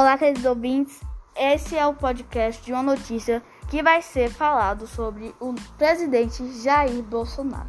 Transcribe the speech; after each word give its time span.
Olá, 0.00 0.16
queridos 0.16 0.44
ouvintes. 0.44 1.00
Esse 1.34 1.76
é 1.76 1.84
o 1.84 1.92
podcast 1.92 2.64
de 2.64 2.72
uma 2.72 2.84
notícia 2.84 3.42
que 3.68 3.82
vai 3.82 4.00
ser 4.00 4.30
falado 4.30 4.86
sobre 4.86 5.34
o 5.40 5.52
presidente 5.76 6.62
Jair 6.62 7.02
Bolsonaro. 7.02 7.68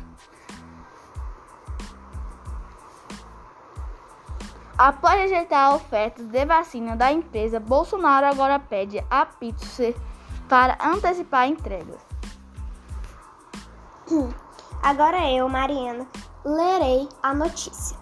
Após 4.77 5.19
rejeitar 5.19 5.73
ofertas 5.73 6.27
de 6.27 6.45
vacina 6.45 6.95
da 6.95 7.11
empresa, 7.11 7.59
Bolsonaro 7.59 8.27
agora 8.27 8.59
pede 8.59 9.03
a 9.09 9.25
Pfizer 9.25 9.95
para 10.47 10.77
antecipar 10.85 11.47
entregas. 11.47 11.99
Agora 14.83 15.31
eu, 15.31 15.49
Mariana, 15.49 16.05
lerei 16.45 17.09
a 17.23 17.33
notícia. 17.33 17.97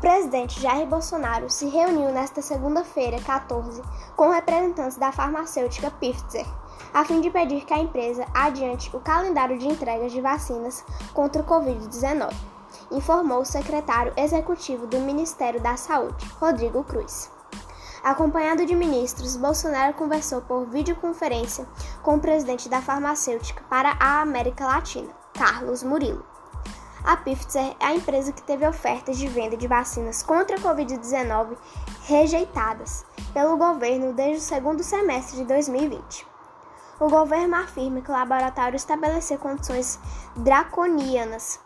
Presidente 0.00 0.58
Jair 0.58 0.86
Bolsonaro 0.86 1.50
se 1.50 1.66
reuniu 1.66 2.10
nesta 2.10 2.40
segunda-feira, 2.40 3.20
14, 3.20 3.82
com 4.16 4.30
representantes 4.30 4.96
da 4.96 5.12
farmacêutica 5.12 5.90
Pfizer, 5.90 6.46
a 6.94 7.04
fim 7.04 7.20
de 7.20 7.28
pedir 7.28 7.66
que 7.66 7.74
a 7.74 7.78
empresa 7.78 8.24
adiante 8.32 8.88
o 8.96 9.00
calendário 9.00 9.58
de 9.58 9.68
entregas 9.68 10.10
de 10.10 10.22
vacinas 10.22 10.82
contra 11.12 11.42
o 11.42 11.44
Covid-19, 11.44 12.32
informou 12.90 13.42
o 13.42 13.44
secretário 13.44 14.14
executivo 14.16 14.86
do 14.86 14.98
Ministério 15.00 15.60
da 15.60 15.76
Saúde, 15.76 16.26
Rodrigo 16.40 16.82
Cruz. 16.82 17.30
Acompanhado 18.02 18.64
de 18.64 18.74
ministros, 18.74 19.36
Bolsonaro 19.36 19.92
conversou 19.92 20.40
por 20.40 20.64
videoconferência 20.64 21.68
com 22.02 22.14
o 22.14 22.20
presidente 22.20 22.70
da 22.70 22.80
farmacêutica 22.80 23.62
para 23.68 23.94
a 24.00 24.22
América 24.22 24.64
Latina, 24.64 25.10
Carlos 25.34 25.82
Murilo. 25.82 26.24
A 27.02 27.16
Pfizer 27.16 27.74
é 27.80 27.86
a 27.86 27.94
empresa 27.94 28.30
que 28.30 28.42
teve 28.42 28.68
ofertas 28.68 29.16
de 29.16 29.26
venda 29.26 29.56
de 29.56 29.66
vacinas 29.66 30.22
contra 30.22 30.56
a 30.56 30.60
Covid-19 30.60 31.56
rejeitadas 32.02 33.06
pelo 33.32 33.56
governo 33.56 34.12
desde 34.12 34.36
o 34.36 34.46
segundo 34.46 34.82
semestre 34.82 35.38
de 35.38 35.44
2020. 35.46 36.26
O 37.00 37.08
governo 37.08 37.56
afirma 37.56 38.02
que 38.02 38.10
o 38.10 38.12
laboratório 38.12 38.76
estabeleceu 38.76 39.38
condições 39.38 39.98
draconianas 40.36 41.58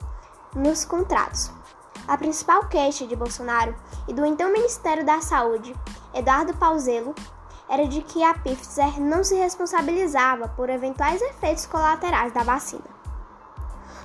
nos 0.54 0.84
contratos. 0.84 1.50
A 2.06 2.16
principal 2.16 2.68
queixa 2.68 3.04
de 3.04 3.16
Bolsonaro 3.16 3.74
e 4.06 4.12
do 4.12 4.24
então 4.24 4.52
Ministério 4.52 5.04
da 5.04 5.20
Saúde, 5.20 5.74
Eduardo 6.14 6.54
Pauzello, 6.54 7.12
era 7.68 7.88
de 7.88 8.02
que 8.02 8.22
a 8.22 8.34
Pfizer 8.34 9.00
não 9.00 9.24
se 9.24 9.34
responsabilizava 9.34 10.48
por 10.48 10.70
eventuais 10.70 11.20
efeitos 11.20 11.66
colaterais 11.66 12.32
da 12.32 12.44
vacina. 12.44 12.93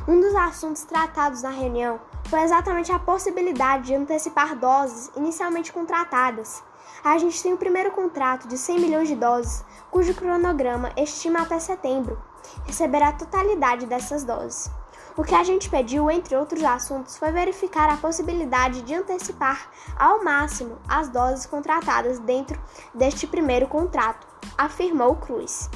Um 0.09 0.19
dos 0.21 0.33
assuntos 0.33 0.81
tratados 0.85 1.43
na 1.43 1.52
reunião 1.52 1.99
foi 2.29 2.39
exatamente 2.39 2.91
a 2.91 2.97
possibilidade 2.97 3.83
de 3.83 3.93
antecipar 3.93 4.55
doses 4.55 5.11
inicialmente 5.16 5.71
contratadas. 5.71 6.63
A 7.03 7.16
gente 7.19 7.43
tem 7.43 7.53
o 7.53 7.57
primeiro 7.57 7.91
contrato 7.91 8.47
de 8.47 8.57
100 8.57 8.79
milhões 8.79 9.07
de 9.07 9.16
doses, 9.16 9.63
cujo 9.91 10.16
cronograma 10.16 10.91
estima 10.97 11.43
até 11.43 11.59
setembro 11.59 12.19
receber 12.66 13.03
a 13.03 13.11
totalidade 13.11 13.85
dessas 13.85 14.23
doses. 14.23 14.71
O 15.16 15.23
que 15.23 15.35
a 15.35 15.43
gente 15.43 15.69
pediu, 15.69 16.09
entre 16.09 16.35
outros 16.35 16.63
assuntos, 16.63 17.16
foi 17.16 17.31
verificar 17.31 17.88
a 17.88 17.97
possibilidade 17.97 18.81
de 18.81 18.95
antecipar 18.95 19.69
ao 19.95 20.23
máximo 20.23 20.79
as 20.88 21.07
doses 21.09 21.45
contratadas 21.45 22.17
dentro 22.17 22.59
deste 22.95 23.27
primeiro 23.27 23.67
contrato, 23.67 24.25
afirmou 24.57 25.17
Cruz. 25.17 25.69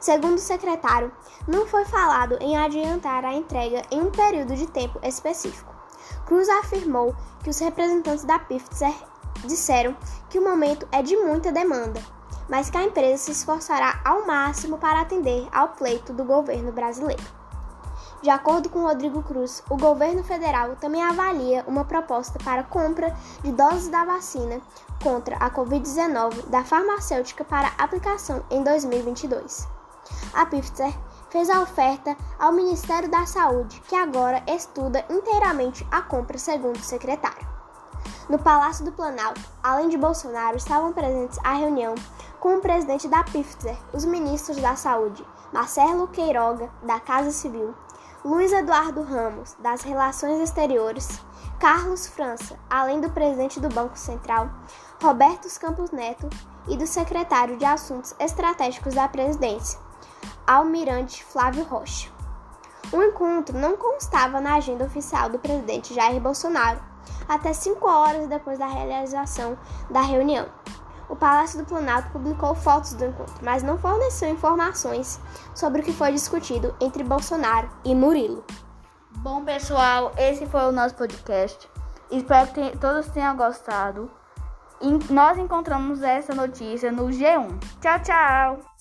Segundo 0.00 0.36
o 0.36 0.40
secretário, 0.40 1.10
não 1.46 1.66
foi 1.66 1.84
falado 1.84 2.38
em 2.40 2.56
adiantar 2.56 3.24
a 3.24 3.34
entrega 3.34 3.82
em 3.90 4.00
um 4.00 4.10
período 4.10 4.54
de 4.54 4.66
tempo 4.68 5.00
específico. 5.02 5.74
Cruz 6.24 6.48
afirmou 6.48 7.16
que 7.42 7.50
os 7.50 7.58
representantes 7.58 8.24
da 8.24 8.38
Pfizer 8.38 8.94
disseram 9.44 9.96
que 10.30 10.38
o 10.38 10.44
momento 10.44 10.86
é 10.92 11.02
de 11.02 11.16
muita 11.16 11.50
demanda, 11.50 12.00
mas 12.48 12.70
que 12.70 12.78
a 12.78 12.84
empresa 12.84 13.24
se 13.24 13.32
esforçará 13.32 14.00
ao 14.04 14.24
máximo 14.24 14.78
para 14.78 15.00
atender 15.00 15.48
ao 15.52 15.70
pleito 15.70 16.12
do 16.12 16.24
governo 16.24 16.70
brasileiro. 16.70 17.38
De 18.22 18.30
acordo 18.30 18.68
com 18.68 18.82
Rodrigo 18.82 19.22
Cruz, 19.22 19.62
o 19.68 19.76
governo 19.76 20.22
federal 20.22 20.76
também 20.76 21.02
avalia 21.02 21.64
uma 21.66 21.84
proposta 21.84 22.38
para 22.42 22.64
compra 22.64 23.16
de 23.42 23.50
doses 23.52 23.88
da 23.88 24.04
vacina 24.04 24.60
contra 25.02 25.36
a 25.36 25.50
Covid-19 25.50 26.46
da 26.46 26.64
farmacêutica 26.64 27.44
para 27.44 27.72
aplicação 27.78 28.44
em 28.50 28.62
2022 28.62 29.77
a 30.32 30.46
Pfizer 30.46 30.92
fez 31.30 31.50
a 31.50 31.60
oferta 31.60 32.16
ao 32.38 32.52
Ministério 32.52 33.10
da 33.10 33.26
Saúde, 33.26 33.82
que 33.88 33.94
agora 33.94 34.42
estuda 34.46 35.04
inteiramente 35.10 35.86
a 35.90 36.02
compra, 36.02 36.38
segundo 36.38 36.76
o 36.76 36.82
secretário. 36.82 37.46
No 38.28 38.38
Palácio 38.38 38.84
do 38.84 38.92
Planalto, 38.92 39.40
além 39.62 39.88
de 39.88 39.96
Bolsonaro, 39.96 40.56
estavam 40.56 40.92
presentes 40.92 41.38
à 41.42 41.54
reunião 41.54 41.94
com 42.40 42.56
o 42.56 42.60
presidente 42.60 43.08
da 43.08 43.24
Pfizer, 43.24 43.76
os 43.92 44.04
ministros 44.04 44.58
da 44.58 44.76
Saúde, 44.76 45.24
Marcelo 45.52 46.06
Queiroga, 46.08 46.70
da 46.82 47.00
Casa 47.00 47.30
Civil, 47.30 47.74
Luiz 48.24 48.52
Eduardo 48.52 49.02
Ramos, 49.02 49.56
das 49.60 49.82
Relações 49.82 50.40
Exteriores, 50.40 51.20
Carlos 51.58 52.06
França, 52.06 52.58
além 52.68 53.00
do 53.00 53.10
presidente 53.10 53.58
do 53.58 53.68
Banco 53.68 53.98
Central, 53.98 54.50
Roberto 55.02 55.48
Campos 55.58 55.90
Neto 55.90 56.28
e 56.68 56.76
do 56.76 56.86
secretário 56.86 57.56
de 57.56 57.64
Assuntos 57.64 58.14
Estratégicos 58.18 58.94
da 58.94 59.08
Presidência, 59.08 59.78
Almirante 60.48 61.22
Flávio 61.22 61.62
Rocha. 61.64 62.08
O 62.90 63.02
encontro 63.02 63.58
não 63.58 63.76
constava 63.76 64.40
na 64.40 64.54
agenda 64.54 64.86
oficial 64.86 65.28
do 65.28 65.38
presidente 65.38 65.92
Jair 65.92 66.18
Bolsonaro 66.18 66.80
até 67.28 67.52
cinco 67.52 67.86
horas 67.86 68.26
depois 68.28 68.58
da 68.58 68.66
realização 68.66 69.58
da 69.90 70.00
reunião. 70.00 70.46
O 71.06 71.14
Palácio 71.14 71.58
do 71.58 71.66
Planalto 71.66 72.08
publicou 72.12 72.54
fotos 72.54 72.94
do 72.94 73.04
encontro, 73.04 73.34
mas 73.42 73.62
não 73.62 73.76
forneceu 73.76 74.30
informações 74.30 75.20
sobre 75.54 75.82
o 75.82 75.84
que 75.84 75.92
foi 75.92 76.12
discutido 76.12 76.74
entre 76.80 77.04
Bolsonaro 77.04 77.68
e 77.84 77.94
Murilo. 77.94 78.42
Bom, 79.18 79.44
pessoal, 79.44 80.12
esse 80.16 80.46
foi 80.46 80.62
o 80.62 80.72
nosso 80.72 80.94
podcast. 80.94 81.68
Espero 82.10 82.50
que 82.52 82.74
todos 82.78 83.08
tenham 83.08 83.36
gostado. 83.36 84.10
E 84.80 85.12
nós 85.12 85.36
encontramos 85.36 86.02
essa 86.02 86.34
notícia 86.34 86.90
no 86.90 87.08
G1. 87.08 87.58
Tchau, 87.82 88.00
tchau! 88.02 88.77